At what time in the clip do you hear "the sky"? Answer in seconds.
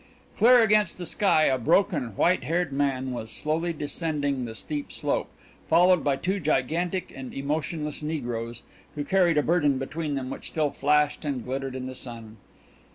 0.97-1.43